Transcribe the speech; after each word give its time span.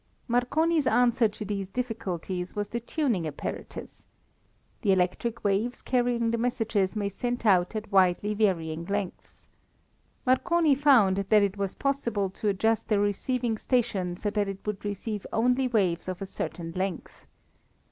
Marconi's 0.27 0.87
answer 0.87 1.27
to 1.27 1.45
these 1.45 1.69
difficulties 1.69 2.55
was 2.55 2.69
the 2.69 2.79
tuning 2.79 3.27
apparatus. 3.27 4.07
The 4.81 4.91
electric 4.91 5.43
waves 5.43 5.83
carrying 5.83 6.31
the 6.31 6.39
messages 6.39 6.95
may 6.95 7.05
be 7.05 7.09
sent 7.09 7.45
out 7.45 7.75
at 7.75 7.91
widely 7.91 8.33
varying 8.33 8.85
lengths. 8.85 9.47
Marconi 10.25 10.73
found 10.73 11.17
that 11.17 11.43
it 11.43 11.55
was 11.55 11.75
possible 11.75 12.31
to 12.31 12.47
adjust 12.47 12.91
a 12.91 12.97
receiving 12.99 13.59
station 13.59 14.17
so 14.17 14.31
that 14.31 14.47
it 14.47 14.65
would 14.65 14.83
receive 14.83 15.27
only 15.31 15.67
waves 15.67 16.07
of 16.07 16.19
a 16.19 16.25
certain 16.25 16.71
length. 16.71 17.27